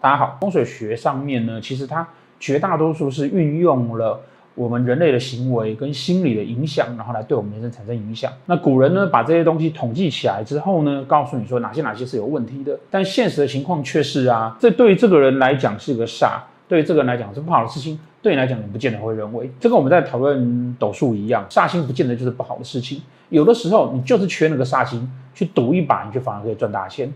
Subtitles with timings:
[0.00, 0.38] 大家好。
[0.40, 2.06] 风水学上面呢，其实它
[2.38, 4.20] 绝大多数是运用了
[4.54, 8.32] 我们人类的行为跟心理的影响，然后来对我们人生产生影响。
[8.46, 12.78] 那古人呢，把这些东西统计起来之后呢，告诉你说哪些哪些是有问题的。
[12.90, 17.98] 但现实的情况却是啊，这对于这个人来讲是个煞，对于这个人来讲是不好的事情。
[18.22, 19.50] 对你来讲，你不见得会认为。
[19.60, 23.02] 这跟我们在讨论斗数一样，煞星不见得就是不好的事情。
[23.28, 27.12] 有的时候你就是缺那个煞星，去赌一把，你就反而可以赚大钱。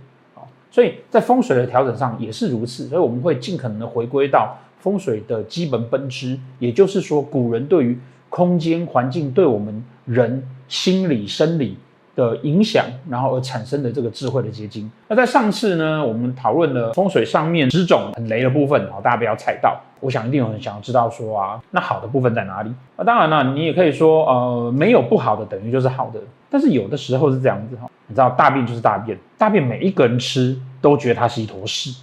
[0.70, 11.76] 所以在风水的调整上也是如此，所以我们会尽可能的回归到风水的基本本质，也就是说，古人对于空间环境对我们人心理生理
[12.18, 14.90] 的影响，然后而产生的这个智慧的结晶。
[15.06, 19.80] 那在上次呢，我们讨论了风水上面十种很雷的部分，好大家不要踩到。
[20.00, 22.74] 我想一定有人想要知道说啊，那好的部分在哪里？
[22.96, 27.88] 那当然了，你也可以说，呃，没有不好的等于就是好的，但是有的时候是这样子哈。
[28.08, 31.94] 你知道大便就是大便，大便每一个人吃都觉得它是一坨屎，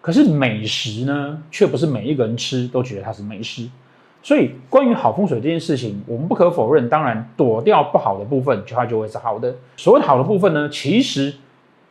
[0.00, 3.68] 可是美食呢，却不是每一个人吃都觉得它是美食。
[4.22, 9.54] 所以关于好风水这件事情，我们不可否认，当然躲掉不好的部分，它就会是好的。
[9.76, 11.32] 所谓好的部分呢，其实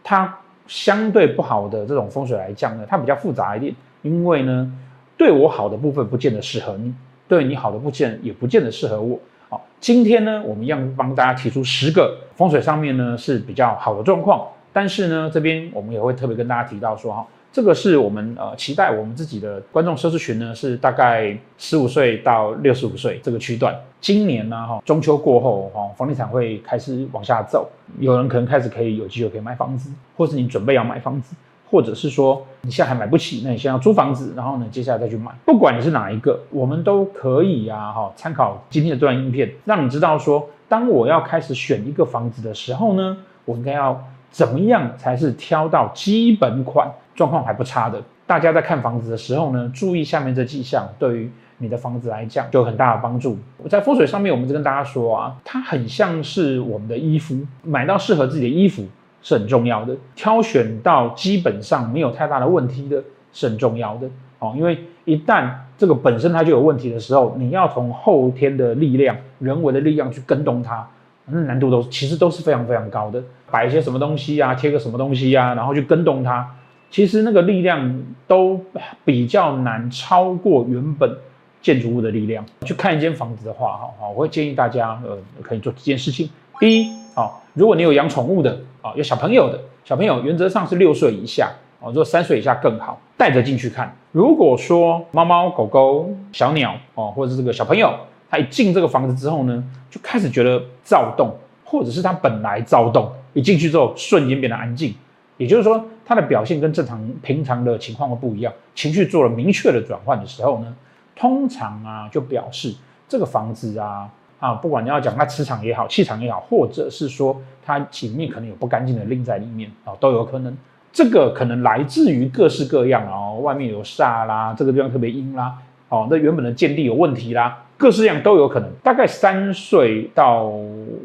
[0.04, 4.72] 它相对不好的这种风水来讲呢，它比较复杂一点，因为呢，
[5.18, 6.94] 对我好的部分不见得适合你，
[7.28, 9.20] 对你好的部分也不见得适合我。
[9.50, 23.76] 好，今天呢，我们一样帮大家提出十个风水上面呢是比较好的状况，但是呢，这边我们也会特别跟大家提到说哈，这个是我们呃期待我们自己的观众收视群呢是大概十五岁到六十五岁这个区段。
[24.00, 31.36] 今年呢哈，中秋过后哈，房地产会开始往下走，有人可能开始可以有机会可以卖房子，或是你准备要买房子。
[31.72, 35.32] 或者是说你现在还买不起，那你先要租房子，然后呢，接下来再去买。
[35.46, 48.02] 不管你是哪一个，我们都可以啊，哈，参考今天的这段影片，让你知道说，当我要开始选一个房子的时候呢，我应该要怎么样才是挑到基本款、状况还不差的。
[48.26, 53.38] 大家在看房子的时候呢，注意下面这几项，对于你的房子来讲就有很大的帮助。
[53.70, 58.86] 在风水上面，我们就跟大家说啊，它很像是我们的衣服，买到适合自己的衣服。
[59.22, 63.04] 是很重要的，挑选到基本上没有太大的问题的
[63.34, 64.08] 是很重要的
[64.40, 64.54] 哦。
[64.56, 70.88] 因为一旦这个本身它就有问题的时候，你要从后天的力量、人为的力量去跟动它，
[71.26, 73.22] 那难度都其实都是非常非常高的。
[73.52, 76.50] 摆一些什么东西啊，贴个什么东西啊，然后去跟动它，
[76.92, 78.60] 其实那个力量都
[79.06, 81.16] 比较难超过原本
[81.62, 82.46] 建筑物的力量。
[82.66, 86.30] 去看一间房子的话，哈，我会建议大家呃可以做几件事情。
[86.60, 88.60] 第一，啊，如果你有养宠物的。
[88.82, 91.52] 啊，有小朋友的小朋友，原则上是六岁以下
[91.82, 93.94] 啊，如果三岁以下更好，带着进去看。
[94.14, 97.94] 如果说猫猫狗狗、小鸟哦，或者是这个小朋友，
[98.30, 99.62] 他一进这个房子之后呢，
[99.92, 101.36] 就开始觉得躁动，
[101.66, 104.96] 或者是他本来躁动，一进去之后瞬间变得安静，
[105.40, 110.76] 也就是说，他的表现跟正常平常的情况会不一样，情绪做了明确的转换的时候呢，
[111.16, 112.76] 通常啊就表示
[113.08, 114.08] 这个房子啊。
[114.40, 120.58] 啊，不管你要讲它磁场也好，气场也好，或者是说它里面可能有不干净的灵在里面啊，都有可能。
[120.94, 125.56] 这个可能来自于各式各样啊，外面有煞啦，这个地方特别阴啦，
[125.90, 128.70] 哦，那原本的建地有问题啦，各式各样都有可能。
[128.82, 130.50] 大概三岁到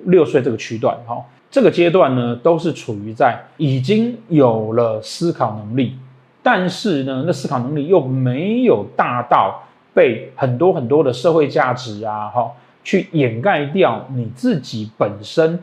[0.04, 1.20] 六岁这个区段，哈，
[1.54, 5.96] 这个阶段呢，都是处于在已经有了思考能力，
[6.42, 9.62] 但是呢，那思考能力又没有大到
[9.94, 12.50] 被很多很多的社会价值啊，哈。
[12.82, 15.56] 去掩盖掉你自己本身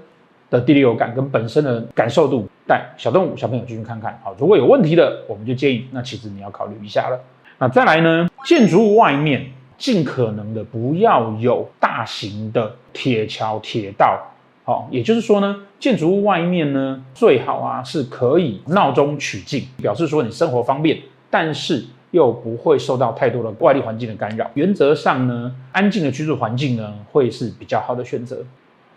[0.50, 4.18] 的第六感跟本身的感受度，带小动物、小朋友进去看看。
[4.23, 7.19] 好，如果有问题的，我们就建议，那其实你要考虑一下了。
[7.58, 14.18] 那再来呢，建筑物外面尽可能的不要有大型的铁桥、铁道。
[14.63, 20.99] 好，也就是说呢，建筑物外面呢，最好啊是可以闹中取静，表示说你生活方便，
[21.29, 21.85] 但是。
[22.11, 28.44] 又不会受到太多的外力环境的干扰，原则上呢，安静的居住环境呢会是比较好的选择。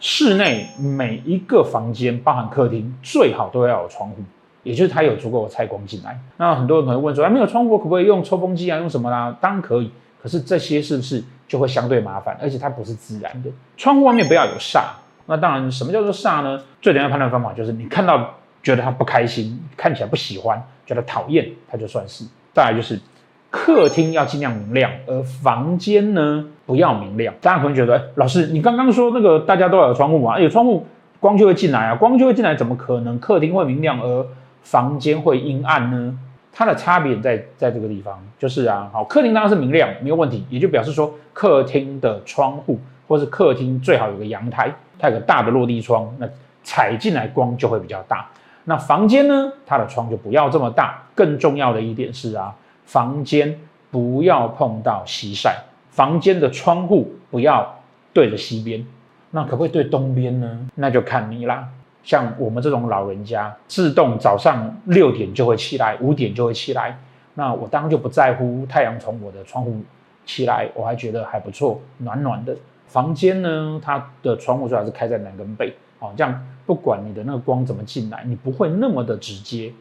[0.00, 4.16] 室内每一个房间，包含客厅，最好都要有窗户，
[4.64, 6.18] 也就是它有足够的采光进来。
[6.38, 8.78] 那很多人可能问说，啊，没有窗户可不可以用抽风机啊？
[8.78, 9.38] 用什么啦？
[9.40, 9.88] 当然可以，
[10.20, 12.36] 可是这些是不是就会相对麻烦？
[12.42, 13.50] 而且它不是自然的。
[13.76, 14.86] 窗户外面不要有煞。
[15.26, 16.60] 那当然，什么叫做煞呢？
[16.82, 22.24] 最简单的判断方法就是你看到觉得他不开心，看起来不喜欢，觉得讨厌，他就算是。
[22.52, 23.00] 再来就是，
[23.50, 27.34] 客厅要尽量明亮，而房间呢不要明亮。
[27.40, 30.38] 大家可能觉得，老师，你刚刚说那个大家都有窗户嘛？
[30.38, 30.86] 有窗户
[31.20, 34.26] 光就会进来啊，光就会进来，怎么可能客厅会明亮而
[34.62, 36.18] 房间会阴暗呢？
[36.52, 46.28] 它的差别在在这个地方，就是啊，好，客厅当然是明亮，没有问题，也就表示说客厅的窗户或是客厅最好有个阳台，它有个大的落地窗，那
[46.62, 48.28] 采进来光就会比较大。
[48.64, 51.02] 那房间呢，它的窗就不要这么大。
[51.14, 52.54] 更重要的一点是啊，
[52.86, 53.58] 房间
[53.90, 57.78] 不要碰到西晒，房间的窗户不要
[58.12, 58.84] 对着西边。
[59.30, 60.68] 那可不可以对东边呢？
[60.76, 61.68] 那就看你啦。
[62.02, 66.98] 像我们这种老人家，自动早上六点就会起来，五点就会起来。
[67.34, 69.76] 那我当然就不在乎太阳从我的窗户
[70.24, 72.56] 起来，我还觉得还不错，暖暖的。
[72.86, 79.72] 房间呢，它的窗户最好是开在南跟北，哦，这样不管你的那个光怎么进来，你不会那么的直接。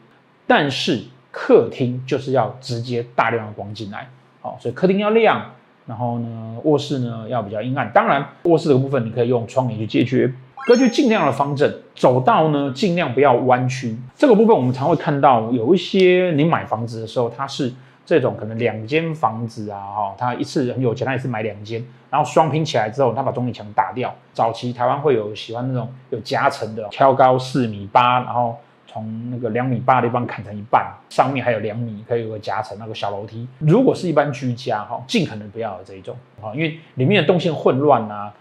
[0.46, 4.08] 但是客厅就是要直接大量的光进来，
[4.42, 5.50] 哦，所以客厅要亮。
[5.86, 7.90] 然后呢，卧室呢要比较阴暗。
[7.92, 10.32] 当然，卧室的部分你可以用窗帘去解决。
[10.66, 13.94] 格局尽量的方正，走道呢尽量不要弯曲。
[14.16, 17.70] 这个部分我们常会看到有一些你买房子的时候，它是
[18.06, 24.14] 这种可能两间房子啊，哈，他一次很有钱，他一次买两间，然后双拼起来之后，他把中间墙打掉。
[24.32, 28.56] 早期台湾会有喜欢那种有夹层的，挑高四米八，然后。
[28.86, 33.44] 从那个两米八的地方砍成一半，上面还有两米，可以有个夹层那个小楼梯。
[33.58, 38.32] 如果是一般居家哈，尽可能不要有这一种啊，因为里面的动线混乱啊。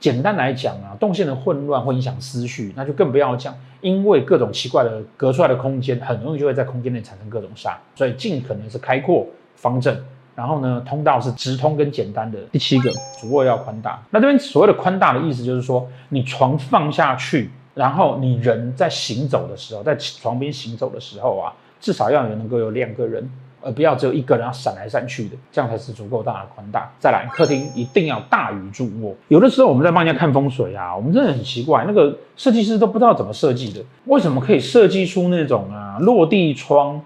[0.00, 7.74] 简单来讲啊，动线的混乱会影响思绪，那就更不要讲，因为各种奇怪的隔出来的空间，很容易就会在空间内产生各种煞。
[7.94, 9.96] 所以尽可能是开阔、方正，
[10.34, 12.38] 然后呢，通道是直通跟简单的。
[12.52, 12.90] 第七个，
[13.20, 14.02] 主卧要宽大。
[14.10, 17.50] 那这边所谓的宽大的意思就是说，你床放下去。
[17.74, 23.30] 然后你人在行走的时候，在床边行走的时候啊，至少要有能够有两个人，
[23.60, 26.90] 而不要只有一个人要闪来闪去的，这样才是足够大的宽大。
[26.98, 29.14] 再来，客厅一定要大于主卧。
[29.28, 37.00] 有的时候我们在帮人家看风水啊，我们真的很奇怪，那个设计师都不知道怎么设计的，为什么可以设计出那种啊落地窗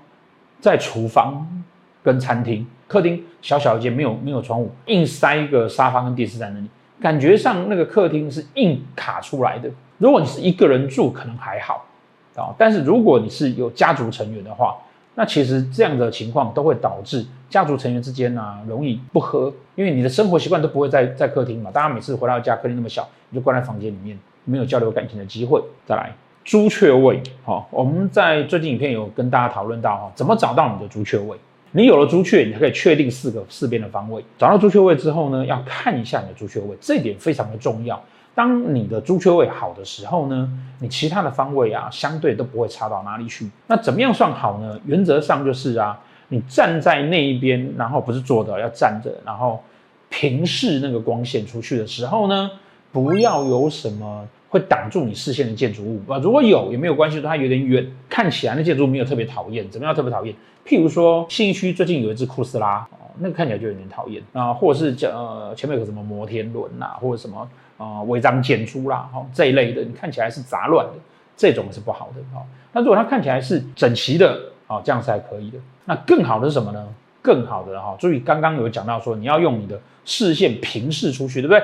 [0.61, 1.65] 在厨房
[2.03, 6.69] 跟餐厅，客厅小小一间没有没有窗户，硬塞一个沙发跟电视在那里，
[7.01, 9.71] 感觉上那个客厅是硬卡出来的。
[9.99, 11.87] 如果你是一个人住，可能还好，
[12.35, 14.77] 啊，但是如果你是有家族成员的话，
[15.15, 25.63] 那其实这样的情况都会导致家族成员之间呢、容易不和，因为你的生活习惯都不会在在客厅嘛，大家每次回到家，客厅那么小，你就关在房间里面，没有交流感情的机会。
[25.87, 26.11] 再来，
[26.45, 31.37] 朱雀位，好，我们在最近影片有跟大家讨论到哈，怎么找到你的朱雀位？
[31.73, 34.25] 你有了朱雀，你可以确定四个四边的方位。
[34.39, 38.03] 找到朱雀位之后呢，要看一下你的朱雀位，这一点非常的重要。
[38.35, 40.49] 当你的朱雀位好的时候呢，
[40.81, 43.51] 你其他的方位啊，相对都不会差到哪里去。
[43.67, 44.79] 那怎么样算好呢？
[44.87, 45.99] 原则上就是啊，
[46.29, 49.63] 你站在那一边，然后不是坐的，要站着，然后
[50.09, 52.51] 平视那个光线出去的时候呢，
[52.91, 56.19] 不要有什么会挡住你视线的建筑物啊。
[56.19, 59.69] 如果有也没有关系，它有点远，看起来那建筑物没有特别讨厌。
[59.71, 60.35] 怎么样特别讨厌？
[60.65, 62.87] 譬如说信义区最近有一只酷斯拉，
[63.19, 67.49] 那个看起来就有点讨厌啊，或者是叫呃前面有个什么摩天轮呐，或者什么。
[67.79, 70.93] 啊，违章建筑啦，哈，这一类的，你看起来是杂乱的，
[71.37, 72.41] 这种是不好的，哈。
[72.73, 74.39] 那如果它看起来是整齐的，
[74.69, 75.59] 啊，这样是还可以的。
[75.87, 76.87] 那更好的是什么呢？
[77.21, 81.61] 更好的哈，注意刚刚有讲到说，你要用你的视线平视出去，对不对？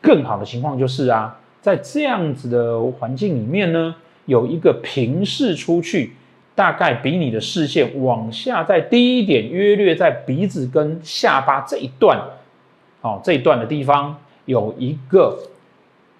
[0.00, 3.92] 更好的情况就是啊，在这样子的环境里面呢，
[4.26, 6.12] 有一个平视出去，
[6.60, 12.20] 大概比你的视线往下再低一点，约略在鼻子跟下巴这一段，
[13.00, 14.14] 哦，这一段的地方。
[14.44, 15.38] 有一个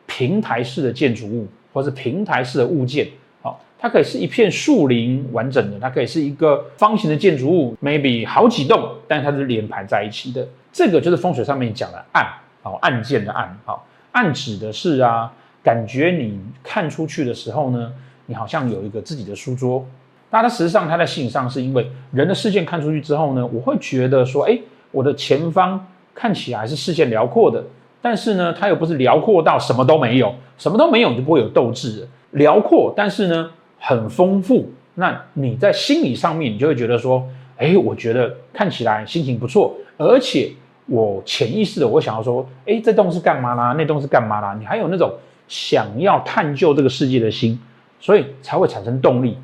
[0.06, 3.06] 平台式的建筑物，或是平台式的物件，
[3.42, 10.46] 好，它可以是一片树林完整的，它可以是一个方形的建筑物，maybe 好几栋，但是它是连排在一起的。
[10.72, 12.26] 这个就是风水上面讲的“暗”，
[12.62, 15.30] 好，暗箭的“暗”，好，暗指的是啊，
[15.62, 17.92] 感觉你看出去的时候呢，
[18.24, 19.84] 你好像有一个自己的书桌。
[20.30, 24.58] 那它实际上，它在心理上是因为人的视线看出去之后呢，我会觉得说，哎，
[24.92, 27.62] 我的前方看起来是视线辽阔的。
[28.02, 32.08] 但是呢，它又不是辽阔到什么都没有，什么都没有你就不会有斗志了。
[32.30, 34.70] 辽阔，但是呢很丰富。
[34.94, 40.50] 那你在心理上面，你就会觉得说，哎，我觉得看起来心情不错，而且
[40.86, 43.74] 我潜意识的我想要说，哎，这栋是干嘛啦？
[43.76, 44.56] 那栋是干嘛啦？
[44.58, 45.12] 你还有那种
[45.46, 47.58] 想要探究这个世界的心，
[47.98, 49.36] 所以才会产生动力。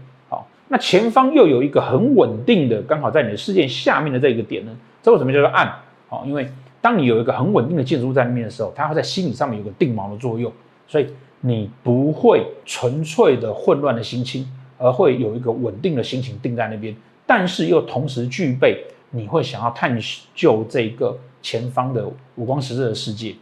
[0.69, 5.73] 那前方又有一个很稳定的，刚好在你的视线下面的这个点呢，这为什么叫做暗？
[6.09, 6.49] 好，因为。
[6.79, 10.53] 当你有一个很稳定的建筑物在那边的时候，它会在心理上面有个定锚的作用，
[10.87, 11.09] 所以
[11.41, 14.47] 你不会纯粹的混乱的心情，
[14.79, 16.95] 而会有一个稳定的心情定在那边，
[17.27, 19.99] 但是又同时具备你会想要探
[20.33, 23.35] 究这个前方的五光十色的世界，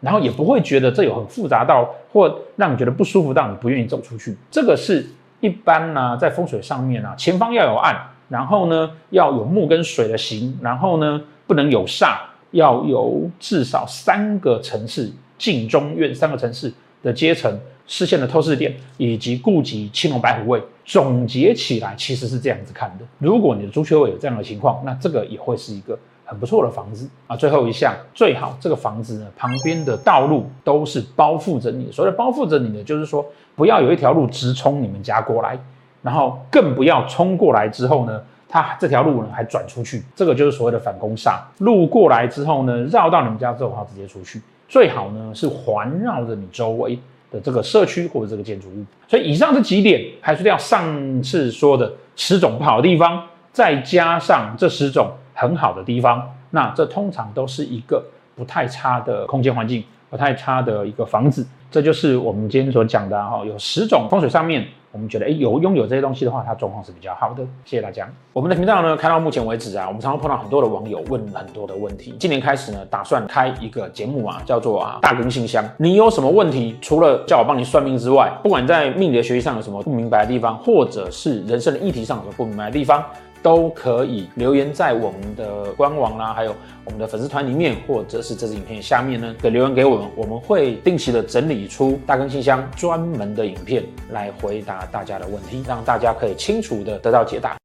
[0.00, 4.36] 然后也不会觉得这有很复杂到或让你觉得不舒服到你不愿意走出去。
[4.50, 5.06] 这个是
[5.42, 7.94] 一般呢、在风水上面啊，前方要有岸，
[8.30, 12.16] 然后呢要有木跟水的形，然后呢不能有煞。
[12.52, 16.70] 要有至少三个层次，近中院三个层次
[17.02, 20.62] 的阶层视线的透视点，以及顾及青龙白虎位。
[20.84, 23.06] 总结起来，其实是这样子看的。
[23.16, 27.34] 如果你的朱雀位有这样的情况，那这个也会是一个很不错的房子啊。
[27.34, 31.90] 最后一项，最好这个房子呢，旁边的道路都是包覆着你。
[31.90, 35.58] 所谓包覆着你呢，就是说不要有一条路直冲你们家过来，
[36.02, 41.38] 然后更不要冲过来之后呢，它这条路呢还转出去，这个就是所谓的反攻煞。
[41.58, 44.40] 路过来之后呢，绕到你们家之后，它直接出去。
[44.68, 46.98] 最好呢是环绕着你周围
[47.30, 48.84] 的这个社区或者这个建筑物。
[49.06, 58.02] 所以以上这几点，还是要上次说的十种不好的地方，再加上这十种很好的地方，那这通常都是一个
[58.34, 61.46] 不太差的空间环境，不太差的一个房子。
[61.72, 64.64] 这就是我们今天所讲的哈，有十种风水上面。
[64.92, 67.42] 我们觉得，哎，有拥有这些东西的话，它状况是比较好的。
[67.64, 68.06] 谢谢大家。
[68.34, 72.14] 我们的频道呢，开到目前为止啊，我们常常碰到很多的网友问很多的问题。
[72.20, 75.64] 今年开始呢，打算开一个节目啊，叫做啊大更信箱。
[75.78, 83.02] 你有什么问题，除了叫我帮你算命之外，不管在命理的学习上有什么不明白的地方，或者是人生的议题上有什么不明白的地方，
[83.42, 97.61] 都可以留言在我们的官网啦，还有我们的粉丝团里面，或者是这支影片下面呢，给留言给我们，我们会定期的整理出大根信箱专门的影片来回答大家的问题，让大家可以清楚的得到解答。